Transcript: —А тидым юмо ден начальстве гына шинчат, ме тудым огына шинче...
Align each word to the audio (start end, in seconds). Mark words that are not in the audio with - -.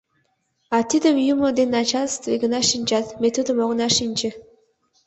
—А 0.75 0.77
тидым 0.89 1.15
юмо 1.33 1.47
ден 1.57 1.69
начальстве 1.77 2.33
гына 2.43 2.59
шинчат, 2.69 3.05
ме 3.21 3.27
тудым 3.35 3.57
огына 3.63 3.87
шинче... 3.97 4.29